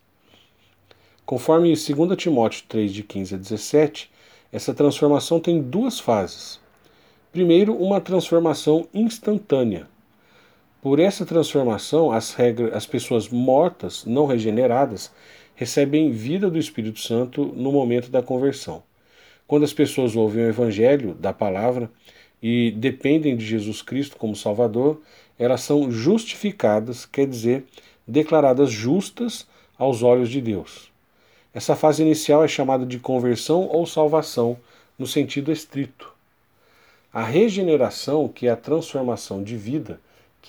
Conforme 1.26 1.74
2 1.74 2.18
Timóteo 2.18 2.64
3, 2.68 2.94
de 2.94 3.04
15 3.04 3.36
a 3.36 3.38
17, 3.38 4.12
essa 4.52 4.74
transformação 4.74 5.40
tem 5.40 5.62
duas 5.62 6.00
fases. 6.00 6.60
Primeiro, 7.32 7.76
uma 7.76 8.00
transformação 8.00 8.88
instantânea. 8.94 9.88
Por 10.82 11.00
essa 11.00 11.26
transformação, 11.26 12.12
as, 12.12 12.34
regras, 12.34 12.74
as 12.74 12.86
pessoas 12.86 13.28
mortas, 13.28 14.06
não 14.06 14.26
regeneradas, 14.26 15.12
recebem 15.58 16.12
vida 16.12 16.52
do 16.52 16.60
Espírito 16.60 17.00
Santo 17.00 17.44
no 17.44 17.72
momento 17.72 18.10
da 18.10 18.22
conversão. 18.22 18.84
Quando 19.48 19.64
as 19.64 19.74
pessoas 19.74 20.16
ouvem 20.16 20.46
o 20.46 20.50
Evangelho 20.50 21.16
da 21.16 21.34
palavra 21.34 21.90
e 22.42 22.72
dependem 22.72 23.36
de 23.36 23.44
Jesus 23.44 23.82
Cristo 23.82 24.18
como 24.18 24.36
Salvador, 24.36 25.02
elas 25.38 25.62
são 25.62 25.92
justificadas, 25.92 27.08
quer 27.08 27.26
dizer, 27.26 27.66
declaradas 28.08 28.70
justas 28.72 29.48
aos 29.80 30.04
olhos 30.04 30.30
de 30.30 30.40
Deus. 30.40 30.92
Essa 31.52 31.76
fase 31.76 32.04
inicial 32.04 32.44
é 32.44 32.48
chamada 32.48 32.86
de 32.86 33.00
conversão 33.00 33.68
ou 33.68 33.88
salvação, 33.88 34.58
no 34.98 35.08
sentido 35.08 35.52
estrito. 35.52 36.14
A 37.12 37.24
regeneração, 37.24 38.28
que 38.28 38.46
é 38.46 38.52
a 38.52 38.56
transformação 38.56 39.44
de 39.44 39.58
vida, 39.58 40.00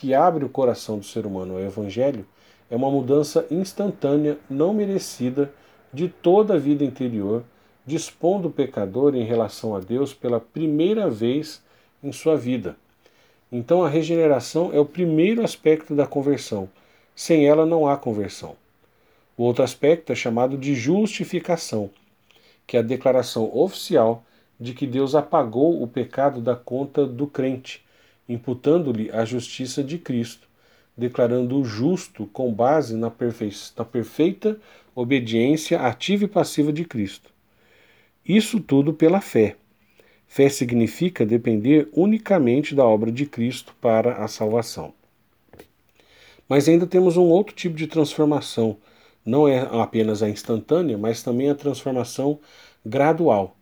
que 0.01 0.15
abre 0.15 0.45
o 0.45 0.49
coração 0.49 0.99
do 0.99 1.05
ser 1.05 1.27
humano 1.27 1.55
ao 1.55 1.61
Evangelho, 1.61 2.25
é 2.71 2.77
uma 2.77 2.89
mudança 2.89 3.45
instantânea, 3.51 4.39
não 4.49 4.73
merecida, 4.73 5.53
de 5.93 6.09
toda 6.09 6.55
a 6.55 6.59
vida 6.59 6.85
interior, 6.85 7.43
dispondo 7.85 8.47
o 8.47 8.51
pecador 8.51 9.17
em 9.17 9.25
relação 9.25 9.75
a 9.75 9.81
Deus 9.81 10.15
pela 10.15 10.39
primeira 10.39 11.11
vez 11.11 11.61
em 12.01 12.13
sua 12.13 12.37
vida. 12.37 12.77
Então 13.51 13.83
a 13.83 13.89
regeneração 13.89 14.71
é 14.73 14.79
o 14.79 14.85
primeiro 14.85 15.43
aspecto 15.43 15.97
da 15.97 16.07
conversão. 16.07 16.69
Sem 17.17 17.49
ela 17.49 17.67
não 17.67 17.89
há 17.89 17.97
conversão. 17.97 18.55
O 19.37 19.43
outro 19.43 19.65
aspecto 19.65 20.13
é 20.13 20.15
chamado 20.15 20.57
de 20.57 20.77
justificação, 20.77 21.91
que 22.67 22.77
é 22.77 22.81
a 22.81 22.85
declaração 22.85 23.51
oficial 23.53 24.23
de 24.61 24.75
que 24.75 24.87
Deus 24.87 25.17
apagou 25.17 25.83
o 25.83 25.89
pecado 25.89 26.41
da 26.41 26.55
conta 26.55 27.05
do 27.05 27.27
crente, 27.27 27.85
imputando-lhe 28.29 29.11
a 29.11 29.25
justiça 29.25 29.83
de 29.83 29.99
Cristo, 29.99 30.49
declarando-o 30.97 31.65
justo 31.65 32.27
com 32.27 32.53
base 32.53 32.95
na, 32.95 33.13
na 33.77 33.85
perfeita 33.85 34.59
obediência 34.95 35.81
ativa 35.81 36.25
e 36.25 36.29
passiva 36.29 36.73
de 36.73 36.85
Cristo. 36.85 37.31
Isso 38.27 38.61
tudo 38.61 38.93
pela 38.93 39.21
fé. 39.21 39.57
Fé 40.27 40.49
significa 40.49 41.25
depender 41.25 41.89
unicamente 41.93 42.75
da 42.75 42.85
obra 42.85 43.11
de 43.11 43.25
Cristo 43.25 43.75
para 43.81 44.23
a 44.23 44.29
salvação. 44.29 44.93
Mas 46.49 46.69
ainda 46.69 46.87
temos 46.87 47.17
um 47.17 47.29
outro 47.29 47.55
tipo 47.55 47.77
de 47.77 47.87
transformação 47.87 48.77
não 49.29 49.47
é 49.47 49.61
apenas 49.79 50.23
a 50.23 50.29
instantânea, 50.31 50.97
mas 50.97 51.23
também 51.23 51.51
a 51.51 51.55
transformação 51.55 52.41
gradual. 52.85 53.58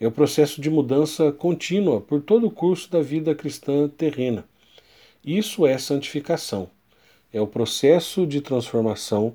É 0.00 0.06
o 0.06 0.12
processo 0.12 0.60
de 0.60 0.68
mudança 0.68 1.32
contínua 1.32 2.00
por 2.00 2.20
todo 2.20 2.46
o 2.46 2.50
curso 2.50 2.90
da 2.90 3.00
vida 3.00 3.34
cristã 3.34 3.88
terrena. 3.88 4.44
Isso 5.24 5.66
é 5.66 5.78
santificação. 5.78 6.68
É 7.32 7.40
o 7.40 7.46
processo 7.46 8.26
de 8.26 8.40
transformação 8.40 9.34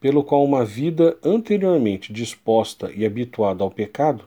pelo 0.00 0.22
qual 0.22 0.44
uma 0.44 0.64
vida 0.64 1.16
anteriormente 1.24 2.12
disposta 2.12 2.90
e 2.94 3.06
habituada 3.06 3.62
ao 3.62 3.70
pecado 3.70 4.26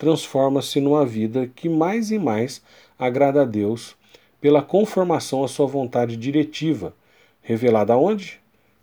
transforma-se 0.00 0.80
numa 0.80 1.04
vida 1.04 1.46
que 1.54 1.68
mais 1.68 2.10
e 2.10 2.18
mais 2.18 2.62
agrada 2.98 3.42
a 3.42 3.44
Deus 3.44 3.94
pela 4.40 4.62
conformação 4.62 5.44
à 5.44 5.48
sua 5.48 5.66
vontade 5.66 6.16
diretiva, 6.16 6.94
revelada 7.42 7.94
onde? 7.98 8.40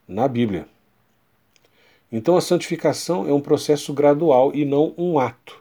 Na 0.08 0.28
Bíblia. 0.28 0.68
Então 2.12 2.38
a 2.38 2.42
santificação 2.42 3.28
é 3.28 3.34
um 3.34 3.42
processo 3.42 3.92
gradual 3.94 4.54
e 4.54 4.64
não 4.64 4.94
um 4.96 5.18
ato, 5.18 5.60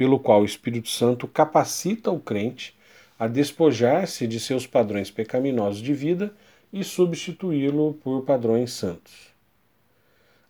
pelo 0.00 0.18
qual 0.18 0.40
o 0.40 0.46
Espírito 0.46 0.88
Santo 0.88 1.28
capacita 1.28 2.10
o 2.10 2.18
crente 2.18 2.74
a 3.18 3.28
despojar-se 3.28 4.26
de 4.26 4.40
seus 4.40 4.66
padrões 4.66 5.10
pecaminosos 5.10 5.82
de 5.82 5.92
vida 5.92 6.34
e 6.72 6.82
substituí-lo 6.82 7.92
por 8.02 8.22
padrões 8.22 8.72
santos. 8.72 9.12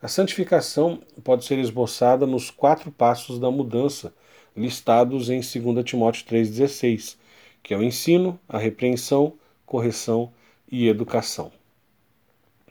A 0.00 0.06
santificação 0.06 1.02
pode 1.24 1.44
ser 1.44 1.58
esboçada 1.58 2.28
nos 2.28 2.48
quatro 2.48 2.92
passos 2.92 3.40
da 3.40 3.50
mudança 3.50 4.14
listados 4.56 5.28
em 5.28 5.40
2 5.40 5.84
Timóteo 5.84 6.24
3,16, 6.26 7.16
que 7.60 7.74
é 7.74 7.76
o 7.76 7.82
ensino, 7.82 8.38
a 8.48 8.56
repreensão, 8.56 9.32
correção 9.66 10.32
e 10.70 10.86
educação. 10.86 11.50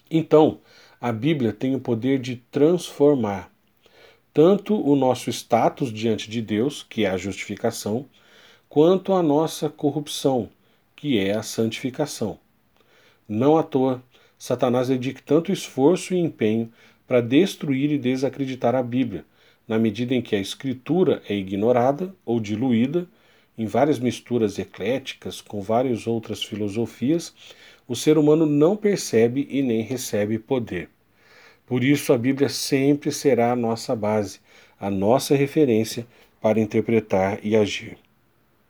Então, 0.10 0.62
a 1.02 1.12
Bíblia 1.12 1.52
tem 1.52 1.76
o 1.76 1.80
poder 1.82 2.20
de 2.20 2.38
transformar 2.38 3.52
tanto 4.40 4.82
o 4.82 4.96
nosso 4.96 5.30
status 5.30 5.92
diante 5.92 6.32
de 6.32 6.42
Deus, 6.42 6.82
que 6.82 7.04
é 7.04 7.10
a 7.10 7.18
justificação, 7.18 8.06
quanto 8.70 9.12
a 9.12 9.22
nossa 9.22 9.68
corrupção, 9.68 10.48
que 10.96 11.20
é 11.20 11.34
a 11.34 11.44
santificação. 11.44 12.40
Não 13.28 13.58
à 13.58 13.64
toa, 13.64 14.02
Satanás 14.38 14.88
dedica 14.88 15.22
tanto 15.26 15.52
esforço 15.52 16.14
e 16.14 16.20
empenho 16.20 16.72
para 17.06 17.20
destruir 17.20 17.92
e 17.92 17.98
desacreditar 17.98 18.76
a 18.76 18.82
Bíblia, 18.82 19.26
na 19.68 19.78
medida 19.78 20.16
em 20.16 20.22
que 20.22 20.38
a 20.38 20.40
Escritura 20.40 21.22
é 21.28 21.36
ignorada 21.36 22.16
ou 22.26 22.40
diluída 22.40 23.10
em 23.58 23.66
várias 23.66 24.00
misturas 24.00 24.58
ecléticas 24.58 25.42
com 25.42 25.60
várias 25.60 26.08
outras 26.08 26.42
filosofias 26.42 27.36
o 27.86 27.94
ser 27.94 28.18
humano 28.18 28.46
não 28.46 28.78
percebe 28.78 29.46
e 29.52 29.62
nem 29.62 29.82
recebe 29.82 30.40
poder. 30.40 30.90
Por 31.70 31.86
isso, 31.86 32.12
a 32.12 32.18
Bíblia 32.18 32.50
sempre 32.50 33.14
será 33.14 33.54
a 33.54 33.56
nossa 33.56 33.96
base, 33.96 34.42
a 34.78 34.90
nossa 34.90 35.36
referência 35.36 36.06
para 36.42 36.60
interpretar 36.60 37.40
e 37.44 37.56
agir. 37.56 37.98